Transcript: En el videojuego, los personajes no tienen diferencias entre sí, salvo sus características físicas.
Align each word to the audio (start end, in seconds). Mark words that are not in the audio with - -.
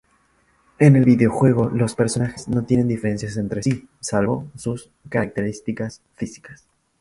En 0.79 0.95
el 0.95 1.05
videojuego, 1.05 1.69
los 1.69 1.93
personajes 1.93 2.47
no 2.47 2.63
tienen 2.65 2.87
diferencias 2.87 3.37
entre 3.37 3.61
sí, 3.61 3.87
salvo 3.99 4.49
sus 4.55 4.89
características 5.09 6.01
físicas. 6.15 6.65